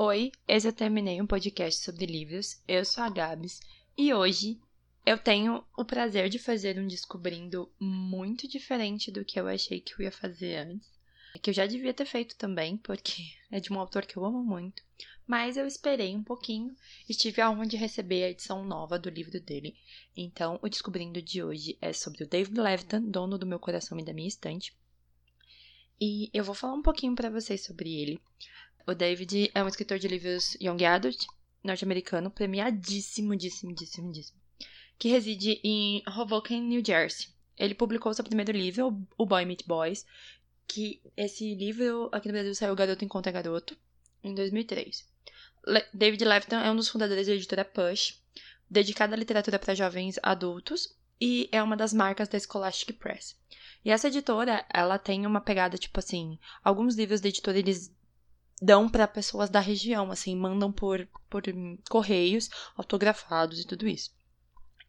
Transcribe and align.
Oi, 0.00 0.30
esse 0.46 0.68
eu 0.68 0.72
terminei 0.72 1.20
um 1.20 1.26
podcast 1.26 1.82
sobre 1.82 2.06
livros. 2.06 2.62
Eu 2.68 2.84
sou 2.84 3.02
a 3.02 3.10
Gabs 3.10 3.58
e 3.96 4.14
hoje 4.14 4.56
eu 5.04 5.18
tenho 5.18 5.64
o 5.76 5.84
prazer 5.84 6.28
de 6.28 6.38
fazer 6.38 6.78
um 6.78 6.86
descobrindo 6.86 7.68
muito 7.80 8.46
diferente 8.46 9.10
do 9.10 9.24
que 9.24 9.40
eu 9.40 9.48
achei 9.48 9.80
que 9.80 9.94
eu 9.94 10.04
ia 10.04 10.12
fazer 10.12 10.54
antes. 10.54 10.88
Que 11.42 11.50
eu 11.50 11.54
já 11.54 11.66
devia 11.66 11.92
ter 11.92 12.04
feito 12.04 12.36
também, 12.36 12.76
porque 12.76 13.24
é 13.50 13.58
de 13.58 13.72
um 13.72 13.80
autor 13.80 14.06
que 14.06 14.16
eu 14.16 14.24
amo 14.24 14.40
muito. 14.40 14.84
Mas 15.26 15.56
eu 15.56 15.66
esperei 15.66 16.14
um 16.14 16.22
pouquinho 16.22 16.76
e 17.08 17.12
tive 17.12 17.42
a 17.42 17.50
honra 17.50 17.66
de 17.66 17.76
receber 17.76 18.22
a 18.22 18.30
edição 18.30 18.64
nova 18.64 19.00
do 19.00 19.10
livro 19.10 19.40
dele. 19.40 19.74
Então, 20.16 20.60
o 20.62 20.68
descobrindo 20.68 21.20
de 21.20 21.42
hoje 21.42 21.76
é 21.80 21.92
sobre 21.92 22.22
o 22.22 22.28
David 22.28 22.56
Levitan, 22.60 23.02
dono 23.02 23.36
do 23.36 23.46
meu 23.46 23.58
coração 23.58 23.98
e 23.98 24.04
da 24.04 24.12
minha 24.12 24.28
estante. 24.28 24.72
E 26.00 26.30
eu 26.32 26.44
vou 26.44 26.54
falar 26.54 26.74
um 26.74 26.82
pouquinho 26.82 27.16
para 27.16 27.28
vocês 27.28 27.64
sobre 27.64 27.92
ele. 28.00 28.20
O 28.88 28.94
David 28.94 29.50
é 29.54 29.62
um 29.62 29.68
escritor 29.68 29.98
de 29.98 30.08
livros 30.08 30.56
young 30.58 30.82
adult, 30.86 31.26
norte-americano, 31.62 32.30
premiadíssimo, 32.30 33.36
díssimo, 33.36 33.74
díssimo, 33.74 34.10
díssimo, 34.10 34.40
que 34.98 35.10
reside 35.10 35.60
em 35.62 36.02
Hoboken, 36.08 36.62
New 36.62 36.82
Jersey. 36.82 37.28
Ele 37.58 37.74
publicou 37.74 38.14
seu 38.14 38.24
primeiro 38.24 38.50
livro, 38.50 39.06
O 39.18 39.26
Boy 39.26 39.44
Meet 39.44 39.66
Boys, 39.66 40.06
que 40.66 41.02
esse 41.14 41.54
livro 41.54 42.08
aqui 42.10 42.28
no 42.28 42.32
Brasil 42.32 42.54
saiu 42.54 42.74
Garoto 42.74 43.04
Encontra 43.04 43.30
Garoto, 43.30 43.76
em 44.24 44.34
2003. 44.34 45.06
Le 45.66 45.84
David 45.92 46.24
Levitan 46.24 46.62
é 46.62 46.70
um 46.70 46.76
dos 46.76 46.88
fundadores 46.88 47.26
da 47.26 47.34
editora 47.34 47.66
Push, 47.66 48.18
dedicada 48.70 49.14
à 49.14 49.18
literatura 49.18 49.58
para 49.58 49.74
jovens 49.74 50.18
adultos, 50.22 50.96
e 51.20 51.46
é 51.52 51.62
uma 51.62 51.76
das 51.76 51.92
marcas 51.92 52.26
da 52.26 52.40
Scholastic 52.40 52.96
Press. 52.96 53.36
E 53.84 53.90
essa 53.90 54.08
editora, 54.08 54.64
ela 54.72 54.98
tem 54.98 55.26
uma 55.26 55.42
pegada 55.42 55.76
tipo 55.76 55.98
assim, 55.98 56.38
alguns 56.64 56.96
livros 56.96 57.20
da 57.20 57.28
editora 57.28 57.58
eles 57.58 57.97
dão 58.60 58.88
para 58.88 59.06
pessoas 59.06 59.50
da 59.50 59.60
região, 59.60 60.10
assim, 60.10 60.36
mandam 60.36 60.72
por, 60.72 61.06
por 61.28 61.42
correios 61.88 62.50
autografados 62.76 63.60
e 63.60 63.66
tudo 63.66 63.86
isso. 63.86 64.10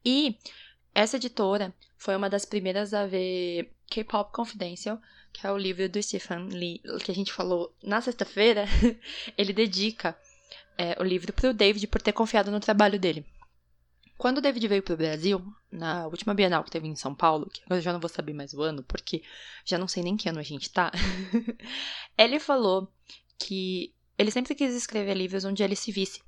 E 0.04 0.38
essa 0.94 1.18
editora 1.18 1.74
foi 1.98 2.16
uma 2.16 2.30
das 2.30 2.46
primeiras 2.46 2.94
a 2.94 3.06
ver 3.06 3.72
K-Pop 3.90 4.32
Confidential, 4.34 5.00
que 5.32 5.46
é 5.46 5.52
o 5.52 5.58
livro 5.58 5.88
do 5.88 6.02
Stephen 6.02 6.48
Lee, 6.48 6.82
que 7.04 7.12
a 7.12 7.16
gente 7.16 7.32
falou 7.32 7.76
na 7.84 8.02
sexta-feira. 8.02 8.66
ele 9.38 9.54
dedica 9.54 10.18
é, 10.78 10.96
o 11.00 11.04
livro 11.04 11.32
para 11.34 11.50
o 11.50 11.54
David 11.54 11.86
por 11.88 12.02
ter 12.02 12.14
confiado 12.14 12.52
no 12.52 12.60
trabalho 12.60 13.00
dele. 13.00 13.26
Quando 14.18 14.40
o 14.40 14.42
David 14.42 14.68
veio 14.68 14.84
para 14.84 14.94
o 14.94 14.98
Brasil, 14.98 15.42
na 15.72 16.06
última 16.08 16.34
Bienal 16.34 16.64
que 16.64 16.72
teve 16.72 16.88
em 16.88 16.96
São 16.96 17.16
Paulo, 17.16 17.50
que 17.50 17.62
eu 17.70 17.80
já 17.80 17.94
não 17.94 18.02
vou 18.02 18.10
saber 18.10 18.34
mais 18.34 18.54
o 18.54 18.62
ano, 18.62 18.84
porque 18.84 19.24
já 19.64 19.78
não 19.78 19.88
sei 19.88 20.04
nem 20.04 20.18
que 20.18 20.28
ano 20.28 20.40
a 20.40 20.44
gente 20.44 20.70
tá, 20.70 20.92
ele 22.18 22.38
falou 22.38 22.92
que 23.40 23.94
ele 24.18 24.30
sempre 24.30 24.54
quis 24.54 24.76
escrever 24.76 25.16
livros 25.16 25.46
onde 25.46 25.64
ele 25.64 25.76
se 25.76 25.92
visse. 25.92 26.22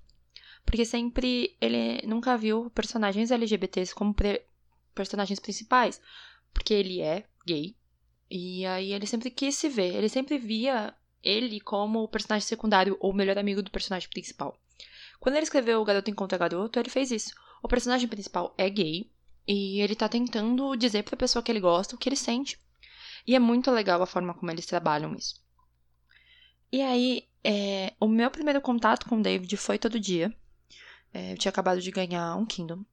Porque 0.66 0.86
sempre 0.86 1.58
ele 1.60 2.02
nunca 2.08 2.38
viu 2.38 2.70
personagens 2.70 3.32
LGBTs 3.32 3.94
como 3.94 4.16
personagens 4.96 5.40
principais. 5.40 6.02
Porque 6.54 6.74
ele 6.74 7.02
é 7.02 7.26
gay. 7.46 7.76
E 8.30 8.66
aí 8.66 8.94
ele 8.94 9.06
sempre 9.06 9.30
quis 9.30 9.56
se 9.56 9.68
ver. 9.68 9.94
Ele 9.94 10.08
sempre 10.08 10.38
via 10.38 10.96
ele 11.22 11.60
como 11.60 12.00
o 12.04 12.08
personagem 12.08 12.48
secundário 12.48 12.98
ou 13.00 13.12
o 13.12 13.16
melhor 13.16 13.38
amigo 13.38 13.62
do 13.62 13.70
personagem 13.72 14.10
principal. 14.10 14.58
Quando 15.20 15.36
ele 15.36 15.44
escreveu 15.44 15.82
O 15.82 15.86
Garoto 15.86 16.10
Encontra 16.10 16.38
Garoto, 16.38 16.80
ele 16.80 16.90
fez 16.90 17.12
isso. 17.12 17.34
O 17.62 17.68
personagem 17.68 18.08
principal 18.08 18.56
é 18.58 18.70
gay 18.70 19.12
e 19.48 19.82
ele 19.82 19.96
tá 19.96 20.08
tentando 20.08 20.76
dizer 20.76 21.04
pra 21.04 21.18
pessoa 21.18 21.44
que 21.44 21.52
ele 21.52 21.60
gosta 21.60 21.96
o 21.96 21.98
que 21.98 22.08
ele 22.08 22.16
sente. 22.16 22.58
E 23.28 23.36
é 23.36 23.40
muito 23.40 23.70
legal 23.70 24.02
a 24.02 24.08
forma 24.08 24.34
como 24.34 24.50
eles 24.50 24.66
trabalham 24.66 25.14
isso. 25.14 25.41
E 26.72 26.82
aí, 26.82 27.28
é, 27.44 27.94
o 28.00 28.08
meu 28.08 28.32
primeiro 28.32 28.62
contato 28.62 29.06
com 29.10 29.18
o 29.18 29.22
David 29.22 29.58
foi 29.58 29.78
todo 29.78 30.00
dia. 30.00 30.34
É, 31.14 31.34
eu 31.34 31.38
tinha 31.38 31.50
acabado 31.50 31.82
de 31.82 31.92
ganhar 31.92 32.36
um 32.38 32.46
Kindle. 32.46 32.86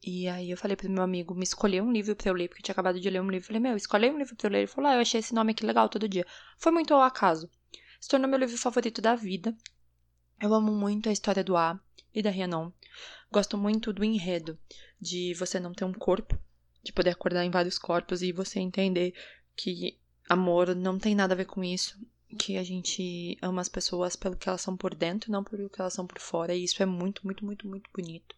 E 0.00 0.28
aí 0.28 0.50
eu 0.50 0.56
falei 0.56 0.76
pro 0.76 0.88
meu 0.88 1.02
amigo 1.02 1.34
me 1.34 1.42
escolher 1.42 1.82
um 1.82 1.90
livro 1.90 2.14
pra 2.14 2.30
eu 2.30 2.34
ler, 2.34 2.46
porque 2.46 2.60
eu 2.60 2.64
tinha 2.64 2.72
acabado 2.74 3.00
de 3.00 3.10
ler 3.10 3.20
um 3.20 3.30
livro. 3.30 3.44
Eu 3.44 3.46
falei, 3.46 3.60
meu, 3.60 3.76
escolhi 3.76 4.08
um 4.08 4.18
livro 4.18 4.36
pra 4.36 4.46
eu 4.46 4.52
ler. 4.52 4.58
Ele 4.58 4.66
falou, 4.68 4.88
ah, 4.88 4.94
eu 4.94 5.00
achei 5.00 5.18
esse 5.18 5.34
nome 5.34 5.50
aqui 5.50 5.66
legal 5.66 5.88
todo 5.88 6.08
dia. 6.08 6.24
Foi 6.58 6.70
muito 6.70 6.94
ao 6.94 7.02
acaso. 7.02 7.50
Se 8.00 8.08
tornou 8.08 8.28
meu 8.28 8.38
livro 8.38 8.56
favorito 8.56 9.02
da 9.02 9.16
vida. 9.16 9.56
Eu 10.40 10.54
amo 10.54 10.70
muito 10.72 11.08
a 11.08 11.12
história 11.12 11.42
do 11.42 11.56
A 11.56 11.80
e 12.14 12.22
da 12.22 12.30
Rhiannon. 12.30 12.70
Gosto 13.32 13.58
muito 13.58 13.92
do 13.92 14.04
enredo, 14.04 14.56
de 15.00 15.34
você 15.34 15.58
não 15.58 15.72
ter 15.72 15.84
um 15.84 15.92
corpo, 15.92 16.38
de 16.84 16.92
poder 16.92 17.10
acordar 17.10 17.44
em 17.44 17.50
vários 17.50 17.78
corpos 17.78 18.22
e 18.22 18.30
você 18.30 18.60
entender 18.60 19.12
que 19.56 19.98
amor 20.28 20.76
não 20.76 20.98
tem 20.98 21.16
nada 21.16 21.34
a 21.34 21.36
ver 21.36 21.46
com 21.46 21.64
isso 21.64 21.98
que 22.34 22.56
a 22.56 22.62
gente 22.62 23.38
ama 23.40 23.60
as 23.60 23.68
pessoas 23.68 24.16
pelo 24.16 24.36
que 24.36 24.48
elas 24.48 24.60
são 24.60 24.76
por 24.76 24.94
dentro, 24.94 25.30
não 25.30 25.44
pelo 25.44 25.70
que 25.70 25.80
elas 25.80 25.92
são 25.92 26.06
por 26.06 26.18
fora, 26.18 26.54
e 26.54 26.64
isso 26.64 26.82
é 26.82 26.86
muito, 26.86 27.22
muito, 27.24 27.44
muito, 27.44 27.66
muito 27.66 27.90
bonito. 27.94 28.34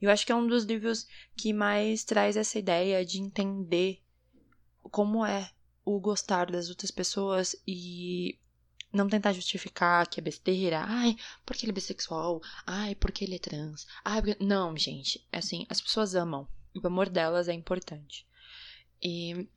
Eu 0.00 0.10
acho 0.10 0.26
que 0.26 0.32
é 0.32 0.34
um 0.34 0.46
dos 0.46 0.64
livros 0.64 1.06
que 1.36 1.52
mais 1.52 2.02
traz 2.02 2.36
essa 2.36 2.58
ideia 2.58 3.04
de 3.04 3.20
entender 3.20 4.02
como 4.90 5.24
é 5.24 5.50
o 5.84 6.00
gostar 6.00 6.50
das 6.50 6.68
outras 6.68 6.90
pessoas 6.90 7.54
e 7.66 8.38
não 8.92 9.08
tentar 9.08 9.32
justificar 9.32 10.06
que 10.06 10.20
é 10.20 10.22
besteira. 10.22 10.84
Ai, 10.86 11.16
porque 11.46 11.64
ele 11.64 11.70
é 11.70 11.74
bissexual. 11.74 12.40
Ai, 12.66 12.94
porque 12.94 13.24
ele 13.24 13.36
é 13.36 13.38
trans. 13.38 13.86
Ai, 14.04 14.20
porque... 14.20 14.44
Não, 14.44 14.76
gente. 14.76 15.24
É 15.32 15.38
assim, 15.38 15.66
as 15.68 15.80
pessoas 15.80 16.14
amam. 16.14 16.46
O 16.74 16.86
amor 16.86 17.08
delas 17.08 17.48
é 17.48 17.52
importante. 17.52 18.26
E 19.00 19.48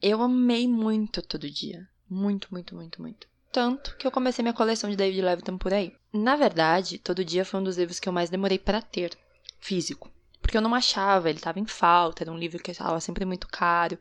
eu 0.00 0.22
amei 0.22 0.66
muito 0.66 1.22
todo 1.22 1.50
dia. 1.50 1.88
Muito, 2.10 2.48
muito, 2.50 2.74
muito, 2.74 3.00
muito. 3.00 3.28
Tanto 3.52 3.96
que 3.96 4.04
eu 4.04 4.10
comecei 4.10 4.42
minha 4.42 4.52
coleção 4.52 4.90
de 4.90 4.96
David 4.96 5.22
Levitan 5.22 5.56
por 5.56 5.72
aí. 5.72 5.94
Na 6.12 6.34
verdade, 6.34 6.98
todo 6.98 7.24
dia 7.24 7.44
foi 7.44 7.60
um 7.60 7.64
dos 7.64 7.78
livros 7.78 8.00
que 8.00 8.08
eu 8.08 8.12
mais 8.12 8.28
demorei 8.28 8.58
para 8.58 8.82
ter, 8.82 9.16
físico. 9.60 10.10
Porque 10.42 10.56
eu 10.56 10.60
não 10.60 10.74
achava, 10.74 11.28
ele 11.28 11.38
estava 11.38 11.60
em 11.60 11.66
falta, 11.66 12.24
era 12.24 12.32
um 12.32 12.38
livro 12.38 12.60
que 12.60 12.72
estava 12.72 13.00
sempre 13.00 13.24
muito 13.24 13.46
caro. 13.46 13.96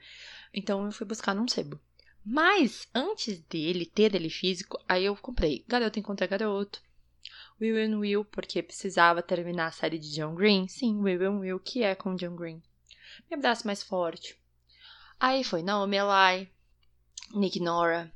Então 0.51 0.85
eu 0.85 0.91
fui 0.91 1.05
buscar 1.05 1.35
num 1.35 1.47
sebo. 1.47 1.79
Mas, 2.25 2.87
antes 2.93 3.39
dele 3.41 3.85
ter 3.85 4.15
ele 4.15 4.29
físico, 4.29 4.79
aí 4.87 5.05
eu 5.05 5.15
comprei 5.15 5.63
Garoto 5.67 5.99
Encontra 5.99 6.27
Garoto, 6.27 6.81
Will 7.61 7.77
and 7.77 7.99
Will, 7.99 8.25
porque 8.25 8.63
precisava 8.63 9.21
terminar 9.21 9.67
a 9.67 9.71
série 9.71 9.99
de 9.99 10.11
John 10.11 10.33
Green. 10.33 10.67
Sim, 10.67 10.99
Will 11.01 11.25
and 11.27 11.39
Will, 11.39 11.59
que 11.59 11.83
é 11.83 11.93
com 11.93 12.15
John 12.15 12.35
Green. 12.35 12.61
Me 13.29 13.35
abraço 13.35 13.67
mais 13.67 13.83
forte. 13.83 14.35
Aí 15.19 15.43
foi 15.43 15.61
Naomi 15.61 15.97
Eli, 15.97 16.49
Nick 17.33 17.59
Nora, 17.59 18.11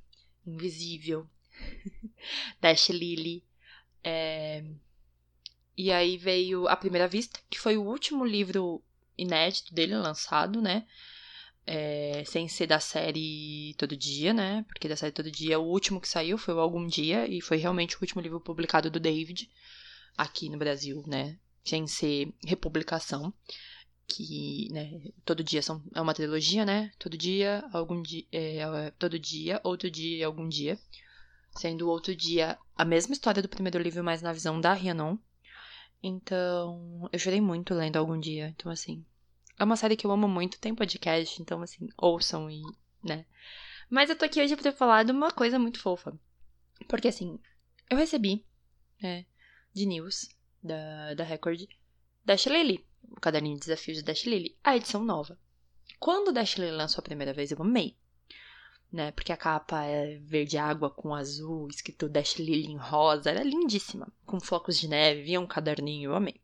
Invisível, 0.46 1.28
Dash 2.60 2.90
Lily. 2.90 3.44
É... 4.04 4.64
E 5.76 5.92
aí 5.92 6.18
veio 6.18 6.68
A 6.68 6.76
Primeira 6.76 7.08
Vista, 7.08 7.40
que 7.50 7.60
foi 7.60 7.78
o 7.78 7.84
último 7.84 8.26
livro 8.26 8.84
inédito 9.18 9.74
dele 9.74 9.96
lançado, 9.96 10.62
né? 10.62 10.86
É... 11.66 12.24
sem 12.26 12.48
ser 12.48 12.68
da 12.68 12.80
série 12.80 13.74
Todo 13.78 13.96
Dia, 13.96 14.34
né? 14.34 14.66
Porque 14.68 14.90
da 14.90 14.96
série 14.96 15.12
Todo 15.12 15.32
Dia, 15.32 15.60
o 15.60 15.68
último 15.68 16.02
que 16.02 16.08
saiu 16.08 16.38
foi 16.38 16.54
o 16.54 16.60
Algum 16.60 16.86
Dia, 16.86 17.28
e 17.28 17.42
foi 17.42 17.58
realmente 17.58 17.96
o 17.96 18.02
último 18.02 18.22
livro 18.22 18.40
publicado 18.40 18.90
do 18.90 19.00
David 19.00 19.50
aqui 20.18 20.50
no 20.50 20.58
Brasil, 20.58 21.04
né? 21.08 21.38
Sem 21.64 21.88
ser 21.88 22.34
republicação 22.46 23.34
que 24.08 24.68
né, 24.72 25.02
todo 25.26 25.44
dia 25.44 25.62
são, 25.62 25.84
é 25.94 26.02
uma 26.02 26.14
trilogia, 26.14 26.66
né? 26.66 26.92
Todo 27.00 27.18
dia, 27.18 27.64
algum 27.72 28.02
dia, 28.02 28.26
é, 28.32 28.58
é, 28.58 28.92
todo 28.92 29.18
dia, 29.18 29.60
outro 29.64 29.90
dia 29.90 30.18
e 30.18 30.24
algum 30.24 30.48
dia. 30.48 30.78
Sendo 31.56 31.90
outro 31.90 32.16
dia 32.16 32.58
a 32.76 32.84
mesma 32.84 33.14
história 33.14 33.42
do 33.42 33.50
primeiro 33.50 33.80
livro, 33.80 34.04
mas 34.04 34.22
na 34.22 34.34
visão 34.34 34.60
da 34.60 34.74
Rhiannon. 34.74 35.18
Então, 36.02 37.08
eu 37.12 37.20
chorei 37.20 37.40
muito 37.40 37.74
lendo 37.74 37.98
algum 37.98 38.20
dia. 38.20 38.50
Então, 38.50 38.72
assim, 38.72 39.06
é 39.58 39.64
uma 39.64 39.78
série 39.78 39.96
que 39.96 40.06
eu 40.06 40.12
amo 40.12 40.28
muito, 40.28 40.60
tem 40.60 40.76
podcast, 40.76 41.42
então, 41.42 41.62
assim, 41.62 41.88
ouçam 41.98 42.50
e, 42.50 42.62
né? 43.04 43.26
Mas 43.90 44.10
eu 44.10 44.18
tô 44.18 44.26
aqui 44.26 44.42
hoje 44.42 44.56
pra 44.56 44.72
falar 44.72 45.04
de 45.04 45.12
uma 45.12 45.32
coisa 45.32 45.60
muito 45.60 45.80
fofa. 45.80 46.18
Porque, 46.90 47.08
assim, 47.08 47.40
eu 47.90 47.98
recebi, 47.98 48.44
né, 49.02 49.26
de 49.74 49.86
news 49.86 50.28
da, 50.62 51.14
da 51.14 51.24
Record, 51.24 51.62
da 52.26 52.36
Shelley 52.36 52.84
o 53.10 53.20
caderninho 53.20 53.56
de 53.56 53.62
desafios 53.62 53.98
de 53.98 54.04
Dash 54.04 54.26
Lily, 54.26 54.58
a 54.64 54.76
edição 54.76 55.04
nova. 55.04 55.38
Quando 56.00 56.30
o 56.30 56.32
Dash 56.32 56.56
Lily 56.56 56.72
lançou 56.72 57.02
a 57.02 57.04
primeira 57.04 57.34
vez, 57.34 57.52
eu 57.52 57.62
amei. 57.62 57.96
Né? 58.92 59.12
Porque 59.12 59.32
a 59.32 59.38
capa 59.38 59.84
é 59.84 60.18
verde 60.20 60.58
água 60.58 60.90
com 60.90 61.16
azul, 61.16 61.68
escrito 61.68 62.10
Dash 62.10 62.36
Lily 62.36 62.68
em 62.68 62.78
rosa, 62.78 63.32
era 63.32 63.44
lindíssima, 63.44 64.08
com 64.26 64.40
flocos 64.40 64.80
de 64.80 64.88
neve, 64.88 65.24
via 65.24 65.40
um 65.40 65.48
caderninho, 65.48 66.12
eu 66.12 66.16
amei. 66.16 66.40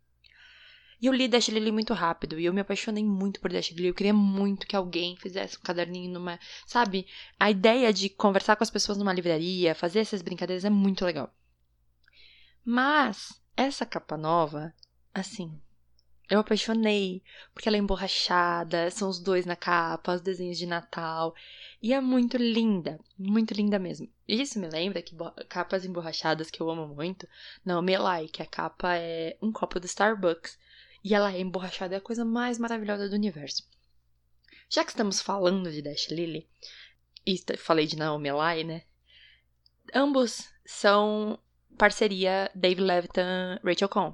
E 1.01 1.05
eu 1.05 1.13
li 1.13 1.27
Dash 1.29 1.47
Lily 1.47 1.71
muito 1.71 1.93
rápido 1.93 2.37
e 2.37 2.45
eu 2.45 2.53
me 2.53 2.59
apaixonei 2.59 3.03
muito 3.03 3.39
por 3.39 3.51
Dash 3.51 3.71
Lily. 3.71 3.87
Eu 3.87 3.93
queria 3.93 4.13
muito 4.13 4.67
que 4.67 4.75
alguém 4.75 5.15
fizesse 5.15 5.57
um 5.57 5.61
caderninho 5.61 6.11
numa. 6.11 6.37
Sabe? 6.65 7.07
A 7.39 7.49
ideia 7.49 7.93
de 7.93 8.09
conversar 8.09 8.57
com 8.57 8.63
as 8.63 8.69
pessoas 8.69 8.97
numa 8.97 9.13
livraria, 9.13 9.73
fazer 9.73 9.99
essas 9.99 10.21
brincadeiras 10.21 10.65
é 10.65 10.69
muito 10.69 11.05
legal. 11.05 11.33
Mas 12.65 13.41
essa 13.55 13.85
capa 13.85 14.17
nova, 14.17 14.73
assim, 15.13 15.59
Eu 16.29 16.39
apaixonei, 16.39 17.23
porque 17.53 17.67
ela 17.67 17.75
é 17.75 17.79
emborrachada, 17.79 18.91
são 18.91 19.09
os 19.09 19.19
dois 19.19 19.47
na 19.47 19.55
capa, 19.55 20.13
os 20.13 20.21
desenhos 20.21 20.59
de 20.59 20.67
Natal. 20.67 21.33
E 21.81 21.91
é 21.91 21.99
muito 21.99 22.37
linda, 22.37 22.99
muito 23.17 23.53
linda 23.53 23.79
mesmo. 23.79 24.07
Isso 24.27 24.59
me 24.59 24.69
lembra 24.69 25.01
que 25.01 25.15
capas 25.47 25.85
emborrachadas 25.85 26.51
que 26.51 26.61
eu 26.61 26.69
amo 26.69 26.87
muito. 26.87 27.27
Não, 27.65 27.81
Melai, 27.81 28.27
que 28.27 28.43
a 28.43 28.45
capa 28.45 28.95
é 28.95 29.37
um 29.41 29.51
copo 29.51 29.79
do 29.79 29.87
Starbucks. 29.87 30.59
E 31.03 31.15
ela 31.15 31.33
é 31.33 31.39
emborrachada, 31.39 31.95
é 31.95 31.97
a 31.97 32.01
coisa 32.01 32.23
mais 32.23 32.59
maravilhosa 32.59 33.09
do 33.09 33.15
universo. 33.15 33.67
Já 34.69 34.83
que 34.83 34.91
estamos 34.91 35.21
falando 35.21 35.71
de 35.71 35.81
Dash 35.81 36.09
Lily, 36.09 36.47
e 37.25 37.37
falei 37.57 37.87
de 37.87 37.97
Naomi 37.97 38.31
Lai, 38.31 38.63
né? 38.63 38.83
Ambos 39.93 40.47
são 40.63 41.39
parceria 41.77 42.51
Dave 42.53 42.81
Levitan, 42.81 43.59
Rachel 43.63 43.89
Cohn. 43.89 44.13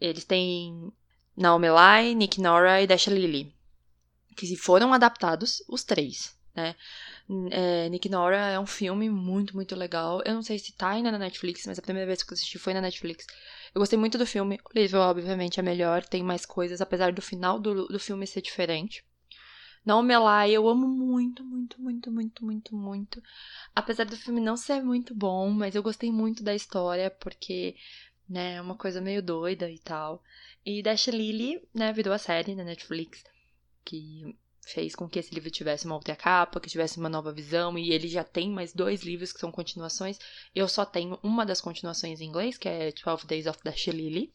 Eles 0.00 0.24
têm 0.24 0.92
Naomi 1.38 1.70
Lai, 1.70 2.14
Nick 2.14 2.40
Nora 2.40 2.82
e 2.82 2.86
Dash 2.86 3.06
Lily, 3.06 3.54
que 4.36 4.56
foram 4.56 4.92
adaptados 4.92 5.62
os 5.68 5.84
três, 5.84 6.36
né? 6.52 6.74
É, 7.52 7.88
Nick 7.90 8.08
Nora 8.08 8.38
é 8.38 8.58
um 8.58 8.66
filme 8.66 9.08
muito, 9.08 9.54
muito 9.54 9.76
legal. 9.76 10.20
Eu 10.24 10.34
não 10.34 10.42
sei 10.42 10.58
se 10.58 10.72
tá 10.72 10.88
ainda 10.88 11.12
na 11.12 11.18
Netflix, 11.18 11.64
mas 11.66 11.78
a 11.78 11.82
primeira 11.82 12.08
vez 12.08 12.24
que 12.24 12.32
eu 12.32 12.34
assisti 12.34 12.58
foi 12.58 12.74
na 12.74 12.80
Netflix. 12.80 13.24
Eu 13.72 13.78
gostei 13.78 13.96
muito 13.96 14.18
do 14.18 14.26
filme. 14.26 14.58
O 14.64 14.76
livro, 14.76 14.98
obviamente, 14.98 15.60
é 15.60 15.62
melhor, 15.62 16.04
tem 16.04 16.24
mais 16.24 16.44
coisas, 16.44 16.80
apesar 16.80 17.12
do 17.12 17.22
final 17.22 17.60
do, 17.60 17.86
do 17.86 18.00
filme 18.00 18.26
ser 18.26 18.42
diferente. 18.42 19.04
Naomi 19.84 20.16
Lai, 20.16 20.50
eu 20.50 20.68
amo 20.68 20.88
muito, 20.88 21.44
muito, 21.44 21.80
muito, 21.80 22.10
muito, 22.10 22.44
muito, 22.44 22.76
muito. 22.76 23.22
Apesar 23.76 24.04
do 24.06 24.16
filme 24.16 24.40
não 24.40 24.56
ser 24.56 24.82
muito 24.82 25.14
bom, 25.14 25.50
mas 25.50 25.76
eu 25.76 25.84
gostei 25.84 26.10
muito 26.10 26.42
da 26.42 26.54
história, 26.54 27.10
porque, 27.10 27.76
né, 28.28 28.56
é 28.56 28.60
uma 28.60 28.74
coisa 28.74 29.00
meio 29.00 29.22
doida 29.22 29.70
e 29.70 29.78
tal. 29.78 30.20
E 30.70 30.82
Dash 30.82 31.06
Lily, 31.06 31.66
né, 31.72 31.94
virou 31.94 32.12
a 32.12 32.18
série 32.18 32.54
na 32.54 32.62
Netflix, 32.62 33.24
que 33.82 34.36
fez 34.66 34.94
com 34.94 35.08
que 35.08 35.18
esse 35.18 35.34
livro 35.34 35.50
tivesse 35.50 35.86
uma 35.86 35.94
outra 35.94 36.14
capa, 36.14 36.60
que 36.60 36.68
tivesse 36.68 36.98
uma 36.98 37.08
nova 37.08 37.32
visão, 37.32 37.78
e 37.78 37.90
ele 37.90 38.06
já 38.06 38.22
tem 38.22 38.50
mais 38.50 38.74
dois 38.74 39.02
livros 39.02 39.32
que 39.32 39.40
são 39.40 39.50
continuações. 39.50 40.18
Eu 40.54 40.68
só 40.68 40.84
tenho 40.84 41.18
uma 41.22 41.46
das 41.46 41.62
continuações 41.62 42.20
em 42.20 42.26
inglês, 42.26 42.58
que 42.58 42.68
é 42.68 42.92
12 42.92 43.26
Days 43.26 43.46
of 43.46 43.58
Dash 43.64 43.86
Lily. 43.86 44.30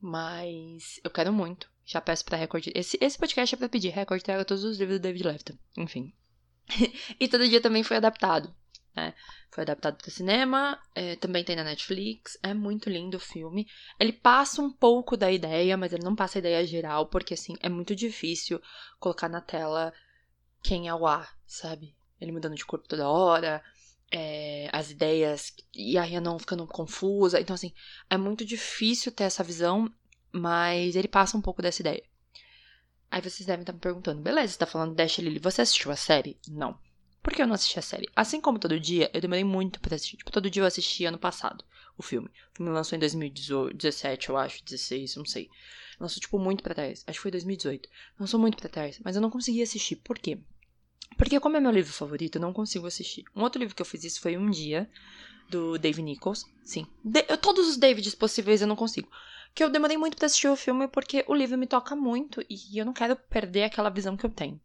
Mas 0.00 1.00
eu 1.02 1.10
quero 1.10 1.32
muito. 1.32 1.68
Já 1.84 2.00
peço 2.00 2.24
pra 2.24 2.38
Record. 2.38 2.68
Esse, 2.72 2.96
esse 3.00 3.18
podcast 3.18 3.52
é 3.52 3.58
pra 3.58 3.68
pedir. 3.68 3.88
Record 3.88 4.22
traga 4.22 4.44
todos 4.44 4.62
os 4.62 4.78
livros 4.78 5.00
do 5.00 5.02
David 5.02 5.26
Lefton. 5.26 5.58
Enfim. 5.76 6.14
e 7.18 7.26
todo 7.26 7.48
dia 7.48 7.60
também 7.60 7.82
foi 7.82 7.96
adaptado. 7.96 8.54
Né? 8.94 9.14
Foi 9.50 9.62
adaptado 9.62 9.96
para 9.96 10.10
cinema, 10.10 10.78
é, 10.94 11.16
também 11.16 11.44
tem 11.44 11.56
na 11.56 11.64
Netflix. 11.64 12.38
É 12.42 12.52
muito 12.52 12.90
lindo 12.90 13.16
o 13.16 13.20
filme. 13.20 13.66
Ele 13.98 14.12
passa 14.12 14.60
um 14.60 14.70
pouco 14.70 15.16
da 15.16 15.30
ideia, 15.30 15.76
mas 15.76 15.92
ele 15.92 16.04
não 16.04 16.14
passa 16.14 16.38
a 16.38 16.40
ideia 16.40 16.66
geral, 16.66 17.06
porque 17.06 17.34
assim, 17.34 17.56
é 17.60 17.68
muito 17.68 17.94
difícil 17.94 18.60
colocar 18.98 19.28
na 19.28 19.40
tela 19.40 19.92
quem 20.62 20.88
é 20.88 20.94
o 20.94 21.06
A, 21.06 21.28
sabe? 21.46 21.94
Ele 22.20 22.32
mudando 22.32 22.54
de 22.54 22.64
corpo 22.64 22.86
toda 22.86 23.08
hora, 23.08 23.62
é, 24.10 24.68
as 24.72 24.90
ideias, 24.90 25.52
e 25.74 25.98
a 25.98 26.02
Rhiannon 26.02 26.38
ficando 26.38 26.66
confusa. 26.66 27.40
Então, 27.40 27.54
assim, 27.54 27.72
é 28.08 28.16
muito 28.16 28.44
difícil 28.44 29.10
ter 29.10 29.24
essa 29.24 29.42
visão, 29.42 29.92
mas 30.30 30.94
ele 30.94 31.08
passa 31.08 31.36
um 31.36 31.42
pouco 31.42 31.62
dessa 31.62 31.82
ideia. 31.82 32.02
Aí 33.10 33.20
vocês 33.20 33.46
devem 33.46 33.62
estar 33.62 33.72
me 33.72 33.80
perguntando, 33.80 34.22
beleza, 34.22 34.52
você 34.52 34.58
tá 34.58 34.66
falando 34.66 34.94
Dash 34.94 35.18
Lily, 35.18 35.38
você 35.38 35.62
assistiu 35.62 35.90
a 35.90 35.96
série? 35.96 36.38
Não. 36.48 36.78
Por 37.22 37.32
que 37.32 37.40
eu 37.42 37.46
não 37.46 37.54
assisti 37.54 37.78
a 37.78 37.82
série? 37.82 38.08
Assim 38.16 38.40
como 38.40 38.58
todo 38.58 38.80
dia, 38.80 39.10
eu 39.14 39.20
demorei 39.20 39.44
muito 39.44 39.80
pra 39.80 39.94
assistir. 39.94 40.16
Tipo, 40.16 40.32
todo 40.32 40.50
dia 40.50 40.62
eu 40.62 40.66
assisti 40.66 41.04
ano 41.04 41.18
passado 41.18 41.64
o 41.96 42.02
filme. 42.02 42.28
O 42.52 42.56
filme 42.56 42.72
lançou 42.72 42.96
em 42.96 43.00
2017, 43.00 44.28
eu 44.28 44.36
acho, 44.36 44.64
16, 44.64 45.16
não 45.16 45.24
sei. 45.24 45.48
Lançou, 46.00 46.20
tipo, 46.20 46.38
muito 46.38 46.62
pra 46.62 46.74
trás. 46.74 47.04
Acho 47.06 47.18
que 47.18 47.22
foi 47.22 47.30
2018. 47.30 47.88
Lançou 48.18 48.40
muito 48.40 48.56
pra 48.56 48.68
trás. 48.68 48.98
Mas 49.04 49.14
eu 49.14 49.22
não 49.22 49.30
consegui 49.30 49.62
assistir. 49.62 49.96
Por 49.96 50.18
quê? 50.18 50.38
Porque 51.16 51.38
como 51.38 51.56
é 51.56 51.60
meu 51.60 51.70
livro 51.70 51.92
favorito, 51.92 52.36
eu 52.36 52.40
não 52.40 52.52
consigo 52.52 52.86
assistir. 52.86 53.24
Um 53.36 53.42
outro 53.42 53.60
livro 53.60 53.74
que 53.74 53.82
eu 53.82 53.86
fiz 53.86 54.02
isso 54.02 54.20
foi 54.20 54.36
Um 54.36 54.50
Dia, 54.50 54.90
do 55.48 55.78
Dave 55.78 56.02
Nichols. 56.02 56.44
Sim. 56.64 56.86
De 57.04 57.24
eu, 57.28 57.36
todos 57.36 57.68
os 57.68 57.76
Davids 57.76 58.14
possíveis 58.14 58.62
eu 58.62 58.66
não 58.66 58.76
consigo. 58.76 59.08
Que 59.54 59.62
eu 59.62 59.70
demorei 59.70 59.98
muito 59.98 60.16
pra 60.16 60.26
assistir 60.26 60.48
o 60.48 60.56
filme 60.56 60.88
porque 60.88 61.24
o 61.28 61.34
livro 61.34 61.58
me 61.58 61.66
toca 61.66 61.94
muito 61.94 62.42
e 62.48 62.78
eu 62.78 62.86
não 62.86 62.92
quero 62.94 63.14
perder 63.14 63.64
aquela 63.64 63.90
visão 63.90 64.16
que 64.16 64.24
eu 64.24 64.30
tenho. 64.30 64.58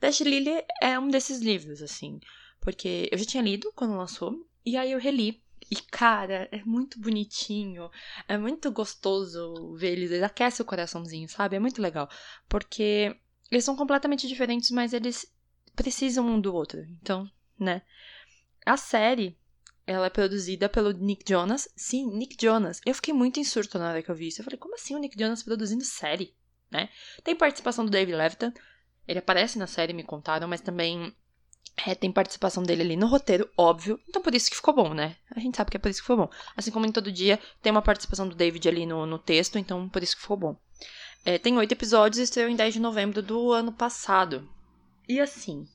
Dash 0.00 0.20
Lily 0.20 0.64
é 0.80 0.98
um 0.98 1.08
desses 1.08 1.40
livros, 1.40 1.82
assim, 1.82 2.20
porque 2.60 3.08
eu 3.10 3.18
já 3.18 3.24
tinha 3.24 3.42
lido 3.42 3.72
quando 3.74 3.96
lançou, 3.96 4.46
e 4.64 4.76
aí 4.76 4.92
eu 4.92 4.98
reli. 4.98 5.42
E, 5.68 5.74
cara, 5.76 6.48
é 6.52 6.62
muito 6.64 7.00
bonitinho, 7.00 7.90
é 8.28 8.38
muito 8.38 8.70
gostoso 8.70 9.74
ver 9.74 9.92
eles, 9.92 10.12
eles 10.12 10.22
aquece 10.22 10.62
o 10.62 10.64
coraçãozinho, 10.64 11.28
sabe? 11.28 11.56
É 11.56 11.58
muito 11.58 11.82
legal, 11.82 12.08
porque 12.48 13.16
eles 13.50 13.64
são 13.64 13.74
completamente 13.74 14.28
diferentes, 14.28 14.70
mas 14.70 14.92
eles 14.92 15.26
precisam 15.74 16.26
um 16.26 16.40
do 16.40 16.54
outro, 16.54 16.80
então, 17.00 17.28
né? 17.58 17.82
A 18.64 18.76
série, 18.76 19.36
ela 19.86 20.06
é 20.06 20.10
produzida 20.10 20.68
pelo 20.68 20.90
Nick 20.90 21.24
Jonas. 21.28 21.68
Sim, 21.76 22.10
Nick 22.16 22.36
Jonas. 22.40 22.80
Eu 22.84 22.94
fiquei 22.94 23.14
muito 23.14 23.38
em 23.38 23.44
surto 23.44 23.78
na 23.78 23.90
hora 23.90 24.02
que 24.02 24.10
eu 24.10 24.14
vi 24.14 24.26
isso. 24.26 24.40
Eu 24.40 24.44
falei, 24.44 24.58
como 24.58 24.74
assim 24.74 24.96
o 24.96 24.98
Nick 24.98 25.16
Jonas 25.16 25.42
produzindo 25.42 25.84
série? 25.84 26.34
Né? 26.68 26.88
Tem 27.22 27.36
participação 27.36 27.84
do 27.84 27.90
Dave 27.92 28.12
Levitan, 28.12 28.52
ele 29.06 29.18
aparece 29.18 29.58
na 29.58 29.66
série, 29.66 29.92
me 29.92 30.02
contaram, 30.02 30.48
mas 30.48 30.60
também 30.60 31.14
é, 31.86 31.94
tem 31.94 32.10
participação 32.10 32.62
dele 32.62 32.82
ali 32.82 32.96
no 32.96 33.06
roteiro, 33.06 33.48
óbvio. 33.56 34.00
Então 34.08 34.22
por 34.22 34.34
isso 34.34 34.50
que 34.50 34.56
ficou 34.56 34.74
bom, 34.74 34.94
né? 34.94 35.16
A 35.34 35.40
gente 35.40 35.56
sabe 35.56 35.70
que 35.70 35.76
é 35.76 35.80
por 35.80 35.90
isso 35.90 36.00
que 36.00 36.06
ficou 36.06 36.26
bom. 36.26 36.30
Assim 36.56 36.70
como 36.70 36.86
em 36.86 36.92
todo 36.92 37.12
dia, 37.12 37.38
tem 37.62 37.70
uma 37.70 37.82
participação 37.82 38.28
do 38.28 38.34
David 38.34 38.68
ali 38.68 38.86
no, 38.86 39.06
no 39.06 39.18
texto, 39.18 39.58
então 39.58 39.88
por 39.88 40.02
isso 40.02 40.16
que 40.16 40.22
ficou 40.22 40.36
bom. 40.36 40.56
É, 41.24 41.38
tem 41.38 41.56
oito 41.56 41.72
episódios 41.72 42.18
e 42.18 42.22
estreou 42.22 42.48
em 42.48 42.56
10 42.56 42.74
de 42.74 42.80
novembro 42.80 43.22
do 43.22 43.52
ano 43.52 43.72
passado. 43.72 44.48
E 45.08 45.20
assim. 45.20 45.66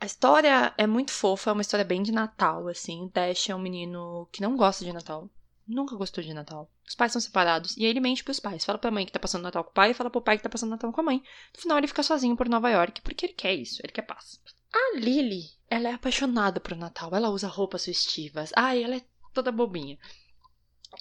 A 0.00 0.06
história 0.06 0.72
é 0.78 0.86
muito 0.86 1.12
fofa, 1.12 1.50
é 1.50 1.52
uma 1.52 1.60
história 1.62 1.84
bem 1.84 2.02
de 2.02 2.10
Natal, 2.10 2.68
assim. 2.68 3.04
O 3.04 3.10
Dash 3.10 3.50
é 3.50 3.54
um 3.54 3.58
menino 3.58 4.26
que 4.32 4.40
não 4.40 4.56
gosta 4.56 4.84
de 4.84 4.92
Natal 4.92 5.28
nunca 5.70 5.96
gostou 5.96 6.22
de 6.22 6.34
Natal. 6.34 6.70
Os 6.86 6.94
pais 6.94 7.12
são 7.12 7.20
separados. 7.20 7.76
E 7.76 7.84
aí 7.84 7.90
ele 7.90 8.00
mente 8.00 8.24
pros 8.24 8.40
pais. 8.40 8.64
Fala 8.64 8.78
pra 8.78 8.90
mãe 8.90 9.06
que 9.06 9.12
tá 9.12 9.18
passando 9.18 9.42
Natal 9.42 9.64
com 9.64 9.70
o 9.70 9.74
pai 9.74 9.90
e 9.90 9.94
fala 9.94 10.10
pro 10.10 10.20
pai 10.20 10.36
que 10.36 10.42
tá 10.42 10.48
passando 10.48 10.70
Natal 10.70 10.92
com 10.92 11.00
a 11.00 11.04
mãe. 11.04 11.22
No 11.54 11.60
final 11.60 11.78
ele 11.78 11.86
fica 11.86 12.02
sozinho 12.02 12.36
por 12.36 12.48
Nova 12.48 12.68
York 12.68 13.00
porque 13.02 13.26
ele 13.26 13.32
quer 13.32 13.54
isso, 13.54 13.80
ele 13.82 13.92
quer 13.92 14.02
paz. 14.02 14.40
A 14.72 14.98
Lily, 14.98 15.50
ela 15.68 15.88
é 15.88 15.92
apaixonada 15.92 16.60
por 16.60 16.76
Natal. 16.76 17.14
Ela 17.14 17.30
usa 17.30 17.48
roupas 17.48 17.84
festivas. 17.84 18.52
Ai, 18.56 18.82
ela 18.82 18.96
é 18.96 19.02
toda 19.32 19.52
bobinha. 19.52 19.98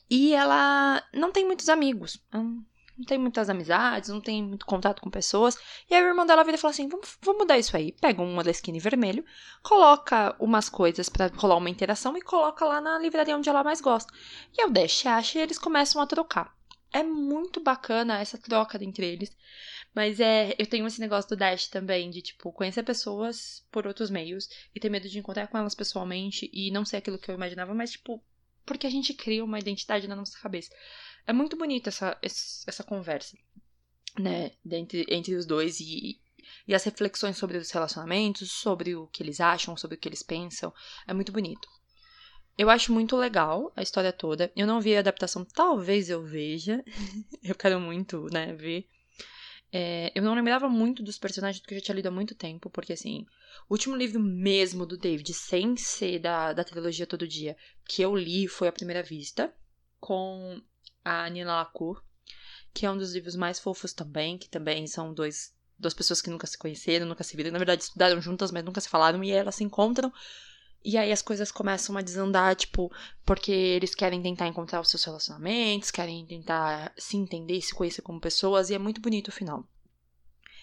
E 0.10 0.34
ela 0.34 1.04
não 1.14 1.32
tem 1.32 1.46
muitos 1.46 1.70
amigos. 1.70 2.24
Hum, 2.34 2.64
não 3.00 3.06
tem 3.06 3.18
muitas 3.18 3.50
amizades, 3.50 4.10
não 4.10 4.20
tem 4.20 4.44
muito 4.44 4.66
contato 4.66 5.02
com 5.02 5.10
pessoas. 5.10 5.58
E 5.90 5.96
aí 5.96 6.04
o 6.04 6.08
irmão 6.08 6.26
dela 6.26 6.44
vira 6.44 6.58
e 6.58 6.60
fala 6.60 6.72
assim: 6.74 6.90
vamos, 6.90 7.18
mudar 7.26 7.58
isso 7.58 7.76
aí. 7.78 7.94
Pega 7.94 8.22
um 8.22 8.36
Moleskine 8.36 8.80
vermelho, 8.80 9.24
coloca 9.64 10.36
umas 10.38 10.68
coisas 10.68 11.08
para 11.08 11.28
rolar 11.28 11.56
uma 11.56 11.70
interação 11.70 12.16
e 12.18 12.22
coloca 12.22 12.66
lá 12.66 12.82
na 12.82 13.00
livraria 13.00 13.38
onde 13.38 13.48
ela 13.50 13.64
mais 13.64 13.80
gosta. 13.80 14.14
E 14.58 14.66
o 14.66 14.70
Dash 14.70 15.06
acha 15.06 15.40
e 15.40 15.42
eles 15.42 15.58
começam 15.58 16.02
a 16.02 16.06
trocar. 16.06 16.54
É 16.92 17.02
muito 17.02 17.62
bacana 17.62 18.20
essa 18.20 18.38
troca 18.38 18.84
entre 18.84 19.06
eles. 19.06 19.36
Mas 19.96 20.20
é, 20.20 20.54
eu 20.58 20.68
tenho 20.68 20.86
esse 20.86 21.00
negócio 21.00 21.30
do 21.30 21.36
Dash 21.38 21.68
também, 21.68 22.10
de 22.10 22.22
tipo, 22.22 22.52
conhecer 22.52 22.84
pessoas 22.84 23.66
por 23.72 23.88
outros 23.88 24.10
meios 24.10 24.50
e 24.76 24.80
ter 24.80 24.90
medo 24.90 25.08
de 25.08 25.18
encontrar 25.18 25.48
com 25.48 25.58
elas 25.58 25.74
pessoalmente 25.74 26.50
e 26.54 26.70
não 26.70 26.86
ser 26.86 26.98
aquilo 26.98 27.18
que 27.18 27.32
eu 27.32 27.36
imaginava, 27.36 27.74
mas 27.74 27.92
tipo, 27.92 28.22
porque 28.70 28.86
a 28.86 28.90
gente 28.92 29.16
cria 29.16 29.44
uma 29.44 29.58
identidade 29.58 30.08
na 30.08 30.16
nossa 30.16 30.38
cabeça. 30.40 30.70
É 31.26 31.34
muito 31.34 31.58
bonita 31.58 31.90
essa, 31.90 32.16
essa 32.22 32.84
conversa, 32.84 33.36
né, 34.20 34.52
entre, 34.64 35.08
entre 35.10 35.34
os 35.34 35.48
dois 35.48 35.80
e, 35.80 36.22
e 36.68 36.76
as 36.76 36.84
reflexões 36.84 37.36
sobre 37.36 37.58
os 37.58 37.72
relacionamentos, 37.72 38.52
sobre 38.52 38.96
o 38.96 39.08
que 39.08 39.24
eles 39.24 39.42
acham, 39.42 39.76
sobre 39.76 39.98
o 39.98 40.00
que 40.00 40.08
eles 40.08 40.22
pensam. 40.22 40.72
É 41.08 41.16
muito 41.16 41.32
bonito. 41.32 41.68
Eu 42.56 42.70
acho 42.70 42.94
muito 42.94 43.18
legal 43.18 43.74
a 43.76 43.82
história 43.82 44.14
toda. 44.14 44.52
Eu 44.56 44.68
não 44.68 44.80
vi 44.80 44.96
a 44.96 45.00
adaptação, 45.00 45.44
talvez 45.44 46.08
eu 46.08 46.24
veja. 46.24 46.84
eu 47.42 47.56
quero 47.56 47.80
muito, 47.80 48.28
né, 48.32 48.54
ver. 48.54 48.88
É, 49.74 50.12
eu 50.14 50.22
não 50.22 50.36
lembrava 50.36 50.70
muito 50.70 51.02
dos 51.02 51.18
personagens 51.18 51.60
porque 51.60 51.74
eu 51.74 51.80
já 51.80 51.86
tinha 51.86 51.96
lido 51.96 52.10
há 52.10 52.12
muito 52.12 52.36
tempo, 52.36 52.70
porque 52.70 52.94
assim, 52.94 53.26
o 53.68 53.74
último 53.74 53.96
livro 53.96 54.20
mesmo 54.20 54.86
do 54.86 54.98
David, 54.98 55.34
sem 55.34 55.76
ser 55.76 56.20
da, 56.20 56.54
da 56.54 56.64
trilogia 56.64 57.08
Todo 57.08 57.28
Dia, 57.28 57.58
que 57.86 58.02
eu 58.02 58.16
li 58.16 58.48
foi 58.48 58.68
A 58.68 58.72
Primeira 58.72 59.04
Vista, 59.04 59.54
com 60.00 60.62
a 61.04 61.30
Nina 61.30 61.56
Lacour, 61.56 62.02
que 62.74 62.86
é 62.86 62.92
um 62.92 62.98
dos 62.98 63.14
livros 63.14 63.36
mais 63.36 63.60
fofos 63.60 63.94
também, 63.94 64.38
que 64.38 64.50
também 64.50 64.88
são 64.88 65.14
dois, 65.14 65.54
duas 65.78 65.94
pessoas 65.94 66.22
que 66.22 66.30
nunca 66.30 66.48
se 66.48 66.58
conheceram, 66.58 67.06
nunca 67.06 67.24
se 67.24 67.36
viram, 67.36 67.52
na 67.52 67.58
verdade 67.58 67.84
estudaram 67.84 68.22
juntas, 68.22 68.52
mas 68.52 68.64
nunca 68.64 68.82
se 68.82 68.90
falaram, 68.90 69.24
e 69.24 69.32
elas 69.32 69.56
se 69.56 69.64
encontram. 69.64 70.12
E 70.84 70.98
aí 70.98 71.12
as 71.12 71.22
coisas 71.22 71.52
começam 71.52 71.98
a 71.98 72.02
desandar, 72.02 72.56
tipo, 72.56 72.90
porque 73.26 73.52
eles 73.52 73.94
querem 73.94 74.22
tentar 74.22 74.48
encontrar 74.48 74.80
os 74.80 74.90
seus 74.90 75.04
relacionamentos, 75.04 75.92
querem 75.92 76.26
tentar 76.26 76.94
se 76.98 77.18
entender, 77.18 77.62
se 77.62 77.76
conhecer 77.76 78.02
como 78.02 78.22
pessoas, 78.22 78.70
e 78.70 78.76
é 78.76 78.80
muito 78.80 79.02
bonito 79.02 79.28
o 79.28 79.32
final. 79.34 79.68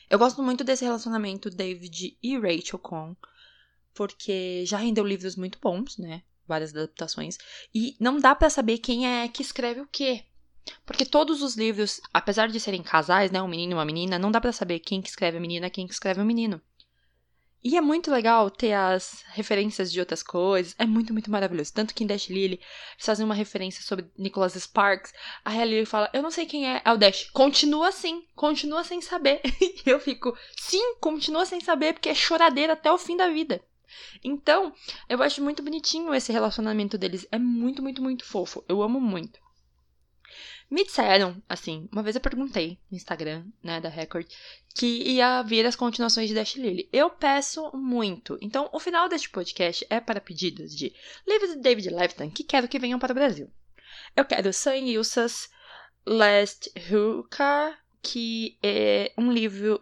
Eu 0.08 0.18
gosto 0.18 0.42
muito 0.42 0.62
desse 0.62 0.84
relacionamento 0.84 1.50
David 1.50 2.16
e 2.22 2.38
Rachel 2.38 2.78
com, 2.78 3.16
porque 3.94 4.64
já 4.66 4.78
rendeu 4.78 5.04
livros 5.04 5.36
muito 5.36 5.58
bons, 5.60 5.98
né? 5.98 6.22
várias 6.46 6.74
adaptações. 6.74 7.38
E 7.74 7.96
não 8.00 8.18
dá 8.18 8.34
para 8.34 8.48
saber 8.48 8.78
quem 8.78 9.06
é 9.06 9.28
que 9.28 9.42
escreve 9.42 9.80
o 9.80 9.88
quê. 9.90 10.24
Porque 10.84 11.04
todos 11.04 11.42
os 11.42 11.56
livros, 11.56 12.00
apesar 12.12 12.48
de 12.48 12.58
serem 12.58 12.82
casais, 12.82 13.30
né, 13.30 13.40
um 13.40 13.48
menino 13.48 13.72
e 13.72 13.74
uma 13.74 13.84
menina, 13.84 14.18
não 14.18 14.30
dá 14.30 14.40
para 14.40 14.52
saber 14.52 14.80
quem 14.80 15.00
que 15.00 15.08
escreve 15.08 15.36
a 15.38 15.40
menina, 15.40 15.70
quem 15.70 15.86
que 15.86 15.92
escreve 15.92 16.20
o 16.20 16.24
menino. 16.24 16.60
E 17.68 17.76
é 17.76 17.80
muito 17.80 18.12
legal 18.12 18.48
ter 18.48 18.74
as 18.74 19.24
referências 19.32 19.90
de 19.90 19.98
outras 19.98 20.22
coisas. 20.22 20.76
É 20.78 20.86
muito, 20.86 21.12
muito 21.12 21.28
maravilhoso. 21.28 21.72
Tanto 21.72 21.92
que 21.92 22.04
em 22.04 22.06
Dash 22.06 22.28
Lily, 22.28 22.60
eles 22.60 23.04
fazem 23.04 23.26
uma 23.26 23.34
referência 23.34 23.82
sobre 23.82 24.08
Nicholas 24.16 24.54
Sparks. 24.54 25.12
A 25.44 25.64
Lily 25.64 25.84
fala: 25.84 26.08
Eu 26.12 26.22
não 26.22 26.30
sei 26.30 26.46
quem 26.46 26.70
é. 26.70 26.80
É 26.84 26.92
o 26.92 26.96
Dash. 26.96 27.28
Continua 27.32 27.88
assim. 27.88 28.24
Continua 28.36 28.84
sem 28.84 29.00
saber. 29.02 29.40
E 29.84 29.90
eu 29.90 29.98
fico: 29.98 30.38
Sim, 30.56 30.94
continua 31.00 31.44
sem 31.44 31.60
saber, 31.60 31.94
porque 31.94 32.08
é 32.08 32.14
choradeira 32.14 32.74
até 32.74 32.92
o 32.92 32.98
fim 32.98 33.16
da 33.16 33.28
vida. 33.30 33.60
Então, 34.22 34.72
eu 35.08 35.20
acho 35.20 35.42
muito 35.42 35.60
bonitinho 35.60 36.14
esse 36.14 36.30
relacionamento 36.30 36.96
deles. 36.96 37.26
É 37.32 37.38
muito, 37.38 37.82
muito, 37.82 38.00
muito 38.00 38.24
fofo. 38.24 38.64
Eu 38.68 38.80
amo 38.80 39.00
muito. 39.00 39.40
Me 40.68 40.84
disseram, 40.84 41.40
assim, 41.48 41.88
uma 41.92 42.02
vez 42.02 42.16
eu 42.16 42.20
perguntei 42.20 42.78
no 42.90 42.96
Instagram, 42.96 43.44
né, 43.62 43.80
da 43.80 43.88
Record, 43.88 44.26
que 44.74 44.86
ia 44.86 45.42
vir 45.42 45.64
as 45.64 45.76
continuações 45.76 46.28
de 46.28 46.34
Dash 46.34 46.56
Lily. 46.56 46.88
Eu 46.92 47.08
peço 47.08 47.70
muito. 47.72 48.36
Então, 48.40 48.68
o 48.72 48.80
final 48.80 49.08
deste 49.08 49.30
podcast 49.30 49.86
é 49.88 50.00
para 50.00 50.20
pedidos 50.20 50.74
de 50.74 50.92
livros 51.26 51.50
de 51.50 51.60
David 51.60 51.90
Levitan 51.90 52.30
que 52.30 52.42
quero 52.42 52.68
que 52.68 52.78
venham 52.78 52.98
para 52.98 53.12
o 53.12 53.14
Brasil. 53.14 53.48
Eu 54.16 54.24
quero 54.24 54.52
San 54.52 54.76
Yusas 54.76 55.48
Last 56.04 56.72
Hookah, 56.90 57.78
que 58.02 58.58
é 58.62 59.12
um 59.16 59.32
livro 59.32 59.80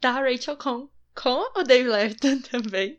da 0.00 0.12
Rachel 0.12 0.56
Cohn, 0.56 0.88
com 1.14 1.60
o 1.60 1.62
David 1.62 1.90
Levitan 1.90 2.40
também. 2.50 2.98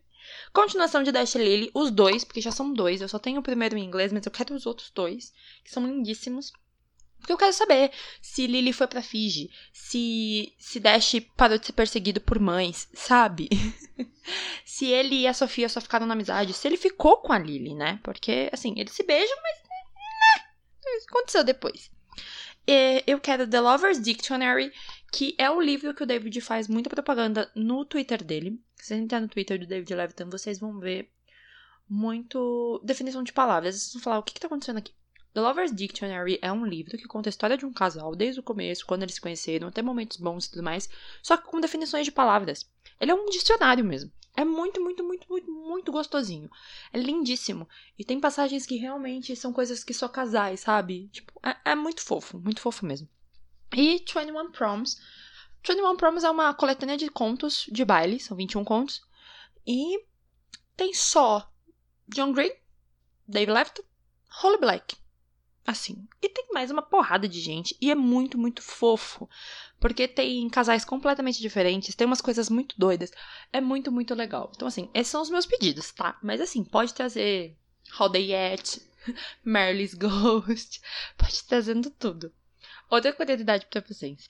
Continuação 0.53 1.03
de 1.03 1.11
Dash 1.11 1.35
Lily, 1.35 1.71
os 1.73 1.91
dois, 1.91 2.23
porque 2.23 2.41
já 2.41 2.51
são 2.51 2.71
dois. 2.71 3.01
Eu 3.01 3.09
só 3.09 3.19
tenho 3.19 3.39
o 3.39 3.43
primeiro 3.43 3.77
em 3.77 3.83
inglês, 3.83 4.11
mas 4.11 4.25
eu 4.25 4.31
quero 4.31 4.53
os 4.53 4.65
outros 4.65 4.91
dois, 4.91 5.33
que 5.63 5.71
são 5.71 5.85
lindíssimos. 5.85 6.51
Porque 7.19 7.33
eu 7.33 7.37
quero 7.37 7.53
saber 7.53 7.91
se 8.21 8.47
Lily 8.47 8.73
foi 8.73 8.87
pra 8.87 9.01
Fiji, 9.01 9.51
se, 9.73 10.53
se 10.57 10.79
Dash 10.79 11.15
parou 11.35 11.57
de 11.57 11.65
ser 11.65 11.73
perseguido 11.73 12.21
por 12.21 12.39
mães, 12.39 12.87
sabe? 12.93 13.49
se 14.65 14.87
ele 14.87 15.21
e 15.21 15.27
a 15.27 15.33
Sofia 15.33 15.69
só 15.69 15.81
ficaram 15.81 16.05
na 16.07 16.13
amizade, 16.13 16.53
se 16.53 16.67
ele 16.67 16.77
ficou 16.77 17.17
com 17.17 17.33
a 17.33 17.39
Lily, 17.39 17.75
né? 17.75 17.99
Porque, 18.03 18.49
assim, 18.51 18.73
eles 18.77 18.93
se 18.93 19.03
beijam, 19.03 19.37
mas. 19.43 19.57
Né? 19.63 20.99
Aconteceu 21.09 21.43
depois. 21.43 21.91
E 22.67 23.03
eu 23.07 23.19
quero 23.19 23.47
The 23.47 23.59
Lover's 23.59 23.99
Dictionary, 23.99 24.71
que 25.11 25.35
é 25.37 25.49
um 25.49 25.61
livro 25.61 25.93
que 25.93 26.03
o 26.03 26.05
David 26.05 26.39
faz 26.41 26.67
muita 26.67 26.89
propaganda 26.89 27.51
no 27.55 27.83
Twitter 27.83 28.23
dele. 28.23 28.61
Se 28.75 28.87
você 28.87 28.95
entrar 28.95 29.19
no 29.19 29.27
Twitter 29.27 29.59
do 29.59 29.65
David 29.65 29.93
Levitan, 29.93 30.29
vocês 30.29 30.59
vão 30.59 30.79
ver 30.79 31.11
muito 31.89 32.79
definição 32.83 33.23
de 33.23 33.33
palavras. 33.33 33.75
Vocês 33.75 33.93
vão 33.93 34.03
falar 34.03 34.19
o 34.19 34.23
que, 34.23 34.33
que 34.33 34.39
tá 34.39 34.47
acontecendo 34.47 34.77
aqui. 34.77 34.93
The 35.39 35.43
Lover's 35.43 35.73
Dictionary 35.73 36.37
é 36.41 36.51
um 36.51 36.65
livro 36.65 36.97
que 36.97 37.07
conta 37.07 37.29
a 37.29 37.31
história 37.31 37.57
de 37.57 37.65
um 37.65 37.71
casal 37.71 38.13
desde 38.13 38.41
o 38.41 38.43
começo, 38.43 38.85
quando 38.85 39.03
eles 39.03 39.15
se 39.15 39.21
conheceram, 39.21 39.69
até 39.69 39.81
momentos 39.81 40.17
bons 40.17 40.45
e 40.45 40.49
tudo 40.51 40.63
mais, 40.63 40.89
só 41.23 41.37
que 41.37 41.47
com 41.47 41.61
definições 41.61 42.03
de 42.03 42.11
palavras. 42.11 42.69
Ele 42.99 43.11
é 43.11 43.15
um 43.15 43.25
dicionário 43.27 43.85
mesmo. 43.85 44.11
É 44.35 44.43
muito, 44.43 44.81
muito, 44.81 45.01
muito, 45.01 45.25
muito, 45.29 45.49
muito 45.49 45.91
gostosinho. 45.93 46.49
É 46.91 46.99
lindíssimo. 46.99 47.69
E 47.97 48.03
tem 48.03 48.19
passagens 48.19 48.65
que 48.65 48.75
realmente 48.75 49.33
são 49.33 49.53
coisas 49.53 49.81
que 49.81 49.93
só 49.93 50.09
casais, 50.09 50.59
sabe? 50.59 51.07
Tipo, 51.07 51.31
é, 51.41 51.71
é 51.71 51.75
muito 51.75 52.01
fofo, 52.01 52.37
muito 52.37 52.59
fofo 52.59 52.85
mesmo. 52.85 53.07
E 53.73 54.03
21 54.13 54.51
Proms. 54.51 54.99
21 55.65 55.95
Proms 55.95 56.25
é 56.25 56.29
uma 56.29 56.53
coletânea 56.53 56.97
de 56.97 57.07
contos 57.07 57.65
de 57.71 57.85
baile, 57.85 58.19
são 58.19 58.35
21 58.35 58.65
contos. 58.65 59.01
E 59.65 60.03
tem 60.75 60.93
só 60.93 61.49
John 62.09 62.33
Green, 62.33 62.51
Dave 63.25 63.53
Left, 63.53 63.81
Holly 64.29 64.57
Black 64.57 64.98
assim. 65.69 66.07
E 66.21 66.27
tem 66.27 66.47
mais 66.51 66.71
uma 66.71 66.81
porrada 66.81 67.27
de 67.27 67.39
gente. 67.39 67.75
E 67.79 67.91
é 67.91 67.95
muito, 67.95 68.37
muito 68.37 68.61
fofo. 68.61 69.29
Porque 69.79 70.07
tem 70.07 70.49
casais 70.49 70.83
completamente 70.83 71.39
diferentes, 71.39 71.95
tem 71.95 72.05
umas 72.05 72.21
coisas 72.21 72.49
muito 72.49 72.75
doidas. 72.77 73.11
É 73.53 73.61
muito, 73.61 73.91
muito 73.91 74.13
legal. 74.13 74.51
Então, 74.55 74.67
assim, 74.67 74.89
esses 74.93 75.11
são 75.11 75.21
os 75.21 75.29
meus 75.29 75.45
pedidos, 75.45 75.91
tá? 75.91 76.17
Mas, 76.21 76.41
assim, 76.41 76.63
pode 76.63 76.93
trazer 76.93 77.55
Holiday 77.97 78.33
Yet, 78.33 78.81
Marley's 79.43 79.93
Ghost. 79.93 80.81
Pode 81.17 81.43
trazendo 81.45 81.89
tudo. 81.91 82.33
Outra 82.89 83.13
curiosidade 83.13 83.67
pra 83.67 83.81
vocês. 83.81 84.29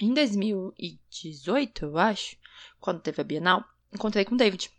Em 0.00 0.14
2018, 0.14 1.84
eu 1.84 1.98
acho, 1.98 2.36
quando 2.80 3.00
teve 3.00 3.20
a 3.20 3.24
Bienal, 3.24 3.64
encontrei 3.92 4.24
com 4.24 4.34
o 4.34 4.38
David 4.38 4.70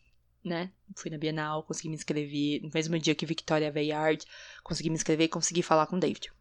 né? 0.44 0.72
Fui 0.96 1.10
na 1.10 1.18
Bienal, 1.18 1.64
consegui 1.64 1.90
me 1.90 1.96
inscrever. 1.96 2.62
No 2.62 2.72
mesmo 2.74 2.98
dia 2.98 3.16
que 3.16 3.26
Victoria 3.26 3.72
Veyard, 3.72 4.26
consegui 4.64 4.90
me 4.90 4.96
inscrever 4.96 5.26
e 5.26 5.30
consegui 5.30 5.62
falar 5.62 5.88
com 5.88 5.98
o 5.98 6.00
David. 6.00 6.32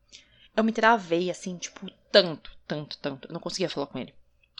Eu 0.57 0.64
me 0.64 0.73
travei, 0.73 1.31
assim, 1.31 1.57
tipo, 1.57 1.88
tanto, 2.11 2.57
tanto, 2.67 2.99
tanto. 2.99 3.28
Eu 3.28 3.33
não 3.33 3.40
conseguia 3.40 3.69
falar 3.69 3.87
com 3.87 3.99
ele. 3.99 4.14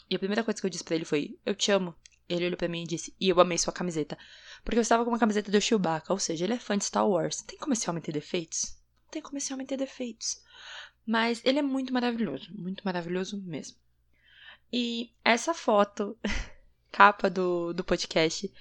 E 0.09 0.15
a 0.15 0.19
primeira 0.19 0.43
coisa 0.43 0.59
que 0.59 0.65
eu 0.65 0.69
disse 0.69 0.83
pra 0.83 0.95
ele 0.95 1.05
foi: 1.05 1.37
Eu 1.45 1.53
te 1.53 1.71
amo. 1.71 1.93
Ele 2.27 2.45
olhou 2.45 2.57
para 2.57 2.67
mim 2.67 2.83
e 2.83 2.87
disse: 2.87 3.13
E 3.19 3.29
eu 3.29 3.39
amei 3.39 3.57
sua 3.57 3.73
camiseta. 3.73 4.17
Porque 4.63 4.77
eu 4.77 4.81
estava 4.81 5.03
com 5.03 5.11
uma 5.11 5.19
camiseta 5.19 5.51
do 5.51 5.61
Chewbacca, 5.61 6.13
ou 6.13 6.19
seja, 6.19 6.45
ele 6.45 6.53
é 6.53 6.59
fã 6.59 6.77
de 6.77 6.85
Star 6.85 7.07
Wars. 7.07 7.41
Tem 7.41 7.57
como 7.57 7.73
esse 7.73 7.89
homem 7.89 8.01
ter 8.01 8.11
defeitos? 8.11 8.77
Tem 9.11 9.21
como 9.21 9.37
esse 9.37 9.53
homem 9.53 9.65
ter 9.65 9.77
defeitos. 9.77 10.41
Mas 11.05 11.41
ele 11.43 11.59
é 11.59 11.63
muito 11.63 11.93
maravilhoso. 11.93 12.49
Muito 12.53 12.81
maravilhoso 12.83 13.41
mesmo. 13.41 13.77
E 14.71 15.11
essa 15.25 15.53
foto, 15.53 16.17
capa 16.91 17.29
do, 17.29 17.73
do 17.73 17.83
podcast, 17.83 18.51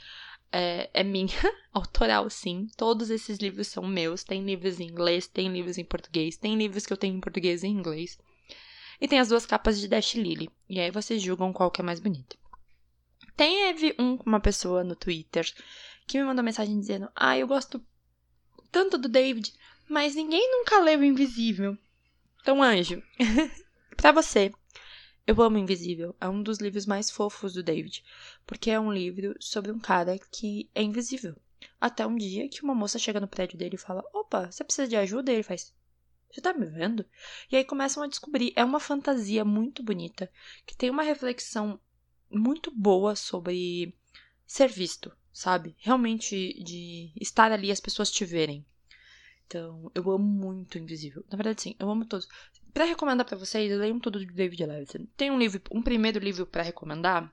é, 0.52 0.90
é 0.92 1.04
minha, 1.04 1.28
autoral 1.72 2.28
sim. 2.30 2.68
Todos 2.76 3.10
esses 3.10 3.38
livros 3.38 3.68
são 3.68 3.86
meus. 3.86 4.24
Tem 4.24 4.44
livros 4.44 4.80
em 4.80 4.88
inglês, 4.88 5.26
tem 5.26 5.52
livros 5.52 5.78
em 5.78 5.84
português, 5.84 6.36
tem 6.36 6.56
livros 6.56 6.86
que 6.86 6.92
eu 6.92 6.96
tenho 6.96 7.16
em 7.16 7.20
português 7.20 7.62
e 7.62 7.66
em 7.66 7.72
inglês. 7.72 8.18
E 9.00 9.06
tem 9.06 9.20
as 9.20 9.28
duas 9.28 9.46
capas 9.46 9.80
de 9.80 9.88
Dash 9.88 10.14
Lily. 10.14 10.50
E 10.68 10.80
aí 10.80 10.90
vocês 10.90 11.22
julgam 11.22 11.52
qual 11.52 11.70
que 11.70 11.80
é 11.80 11.84
mais 11.84 12.00
bonita. 12.00 12.36
Teve 13.36 13.94
um, 13.98 14.18
uma 14.26 14.40
pessoa 14.40 14.82
no 14.82 14.96
Twitter 14.96 15.48
que 16.06 16.18
me 16.18 16.24
mandou 16.24 16.44
mensagem 16.44 16.78
dizendo: 16.78 17.08
Ah, 17.14 17.38
eu 17.38 17.46
gosto 17.46 17.80
tanto 18.72 18.98
do 18.98 19.08
David, 19.08 19.52
mas 19.88 20.14
ninguém 20.14 20.50
nunca 20.50 20.80
leu 20.80 21.02
Invisível. 21.04 21.78
Então, 22.40 22.62
anjo, 22.62 23.02
pra 23.96 24.10
você, 24.10 24.52
eu 25.28 25.42
amo 25.42 25.58
Invisível. 25.58 26.16
É 26.18 26.26
um 26.26 26.42
dos 26.42 26.58
livros 26.58 26.86
mais 26.86 27.10
fofos 27.10 27.52
do 27.52 27.62
David, 27.62 28.02
porque 28.46 28.70
é 28.70 28.80
um 28.80 28.90
livro 28.90 29.36
sobre 29.38 29.70
um 29.70 29.78
cara 29.78 30.18
que 30.18 30.70
é 30.74 30.82
invisível. 30.82 31.36
Até 31.78 32.06
um 32.06 32.16
dia 32.16 32.48
que 32.48 32.62
uma 32.62 32.74
moça 32.74 32.98
chega 32.98 33.20
no 33.20 33.28
prédio 33.28 33.58
dele 33.58 33.74
e 33.74 33.78
fala: 33.78 34.02
Opa, 34.14 34.50
você 34.50 34.64
precisa 34.64 34.88
de 34.88 34.96
ajuda? 34.96 35.30
E 35.30 35.34
ele 35.34 35.42
faz: 35.42 35.74
Você 36.30 36.40
tá 36.40 36.54
me 36.54 36.64
vendo? 36.64 37.04
E 37.52 37.56
aí 37.56 37.64
começam 37.64 38.02
a 38.02 38.08
descobrir. 38.08 38.54
É 38.56 38.64
uma 38.64 38.80
fantasia 38.80 39.44
muito 39.44 39.82
bonita, 39.82 40.30
que 40.64 40.74
tem 40.74 40.88
uma 40.88 41.02
reflexão 41.02 41.78
muito 42.30 42.70
boa 42.70 43.14
sobre 43.14 43.94
ser 44.46 44.68
visto, 44.68 45.12
sabe? 45.30 45.76
Realmente 45.78 46.62
de 46.64 47.12
estar 47.20 47.52
ali 47.52 47.68
e 47.68 47.72
as 47.72 47.80
pessoas 47.80 48.10
te 48.10 48.24
verem. 48.24 48.64
Então, 49.46 49.90
eu 49.94 50.10
amo 50.10 50.24
muito 50.24 50.78
Invisível. 50.78 51.22
Na 51.30 51.36
verdade, 51.36 51.60
sim, 51.60 51.76
eu 51.78 51.90
amo 51.90 52.06
todos. 52.06 52.28
Pra 52.78 52.84
recomendar 52.84 53.26
para 53.26 53.36
vocês, 53.36 53.76
leiam 53.76 53.98
tudo 53.98 54.24
do 54.24 54.32
David 54.32 54.64
Levitan. 54.64 55.04
Tem 55.16 55.32
um 55.32 55.36
livro, 55.36 55.60
um 55.72 55.82
primeiro 55.82 56.20
livro 56.20 56.46
para 56.46 56.62
recomendar. 56.62 57.28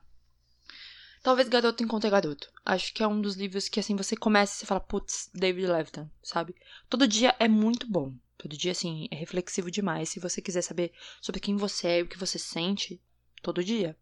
Talvez 1.22 1.48
Garoto 1.48 1.84
Encontre 1.84 2.10
Garoto. 2.10 2.50
Acho 2.64 2.92
que 2.92 3.00
é 3.00 3.06
um 3.06 3.20
dos 3.20 3.36
livros 3.36 3.68
que, 3.68 3.78
assim, 3.78 3.94
você 3.94 4.16
começa 4.16 4.56
e 4.56 4.58
você 4.58 4.66
fala, 4.66 4.80
putz, 4.80 5.30
David 5.32 5.68
Levitan, 5.68 6.10
sabe? 6.20 6.56
Todo 6.90 7.06
dia 7.06 7.32
é 7.38 7.46
muito 7.46 7.86
bom. 7.88 8.12
Todo 8.36 8.56
dia, 8.56 8.72
assim, 8.72 9.06
é 9.08 9.14
reflexivo 9.14 9.70
demais. 9.70 10.08
Se 10.08 10.18
você 10.18 10.42
quiser 10.42 10.62
saber 10.62 10.92
sobre 11.22 11.40
quem 11.40 11.54
você 11.56 11.86
é 11.86 11.98
e 12.00 12.02
o 12.02 12.08
que 12.08 12.18
você 12.18 12.40
sente, 12.40 13.00
todo 13.40 13.62
dia. 13.62 13.96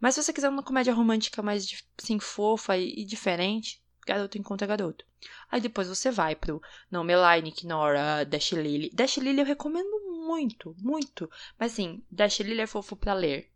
Mas 0.00 0.14
se 0.14 0.22
você 0.22 0.32
quiser 0.32 0.48
uma 0.48 0.62
comédia 0.62 0.94
romântica 0.94 1.42
mais, 1.42 1.84
assim, 2.02 2.18
fofa 2.18 2.78
e, 2.78 3.02
e 3.02 3.04
diferente, 3.04 3.82
garoto 4.06 4.38
encontra 4.38 4.66
garoto. 4.66 5.04
Aí 5.50 5.60
depois 5.60 5.88
você 5.88 6.10
vai 6.10 6.34
pro 6.34 6.62
Não 6.90 7.04
Meline, 7.04 7.54
Nora, 7.64 8.24
Dash 8.24 8.52
Lily. 8.52 8.88
Dash 8.94 9.18
Lily 9.18 9.40
eu 9.40 9.44
recomendo 9.44 10.09
muito, 10.30 10.76
muito. 10.78 11.28
Mas 11.58 11.72
assim, 11.72 12.02
Dash 12.10 12.38
Lily 12.38 12.60
é 12.60 12.66
fofo 12.66 12.94
para 12.94 13.12
ler. 13.14 13.50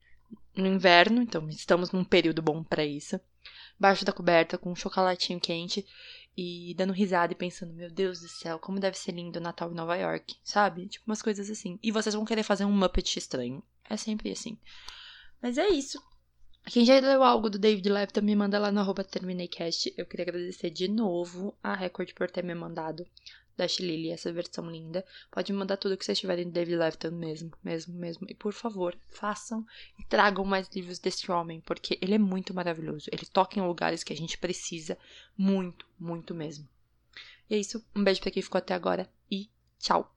No 0.56 0.66
inverno, 0.66 1.22
então 1.22 1.48
estamos 1.48 1.92
num 1.92 2.04
período 2.04 2.42
bom 2.42 2.64
para 2.64 2.84
isso. 2.84 3.20
Baixo 3.78 4.04
da 4.04 4.12
coberta 4.12 4.58
com 4.58 4.72
um 4.72 4.76
chocolatinho 4.76 5.40
quente 5.40 5.86
e 6.36 6.74
dando 6.76 6.92
risada 6.92 7.32
e 7.32 7.36
pensando, 7.36 7.72
meu 7.72 7.90
Deus 7.90 8.20
do 8.20 8.28
céu, 8.28 8.58
como 8.58 8.80
deve 8.80 8.98
ser 8.98 9.12
lindo 9.12 9.38
o 9.38 9.42
Natal 9.42 9.70
em 9.70 9.74
Nova 9.74 9.96
York, 9.96 10.36
sabe? 10.42 10.88
Tipo 10.88 11.04
umas 11.06 11.22
coisas 11.22 11.48
assim. 11.48 11.78
E 11.80 11.92
vocês 11.92 12.14
vão 12.14 12.24
querer 12.24 12.42
fazer 12.42 12.64
um 12.64 12.72
Muppet 12.72 13.18
estranho. 13.18 13.62
É 13.88 13.96
sempre 13.96 14.32
assim. 14.32 14.58
Mas 15.40 15.58
é 15.58 15.68
isso. 15.68 16.02
Quem 16.66 16.84
já 16.84 16.98
leu 16.98 17.22
algo 17.22 17.50
do 17.50 17.58
David 17.58 17.88
Levitan, 17.88 18.22
me 18.22 18.34
manda 18.34 18.58
lá 18.58 18.72
no 18.72 18.80
arroba. 18.80 19.06
Eu 19.96 20.06
queria 20.06 20.24
agradecer 20.24 20.70
de 20.70 20.88
novo 20.88 21.56
a 21.62 21.74
Record 21.74 22.14
por 22.14 22.30
ter 22.30 22.42
me 22.42 22.54
mandado 22.54 23.06
da 23.56 23.66
Lily, 23.66 24.10
essa 24.10 24.32
versão 24.32 24.70
linda. 24.70 25.04
Pode 25.30 25.52
mandar 25.52 25.76
tudo 25.76 25.96
que 25.96 26.04
vocês 26.04 26.18
tiverem 26.18 26.46
do 26.46 26.52
David 26.52 26.76
Levitan 26.76 27.10
mesmo, 27.10 27.52
mesmo, 27.62 27.94
mesmo. 27.94 28.26
E 28.28 28.34
por 28.34 28.52
favor, 28.52 28.96
façam 29.08 29.66
e 29.98 30.04
tragam 30.04 30.44
mais 30.44 30.68
livros 30.68 30.98
desse 30.98 31.30
homem, 31.30 31.60
porque 31.60 31.98
ele 32.00 32.14
é 32.14 32.18
muito 32.18 32.54
maravilhoso. 32.54 33.08
Ele 33.12 33.26
toca 33.26 33.58
em 33.58 33.62
lugares 33.62 34.04
que 34.04 34.12
a 34.12 34.16
gente 34.16 34.38
precisa 34.38 34.98
muito, 35.36 35.86
muito 35.98 36.34
mesmo. 36.34 36.68
E 37.48 37.54
é 37.54 37.58
isso. 37.58 37.84
Um 37.94 38.04
beijo 38.04 38.20
pra 38.20 38.30
quem 38.30 38.42
ficou 38.42 38.58
até 38.58 38.74
agora 38.74 39.08
e 39.30 39.48
tchau! 39.78 40.13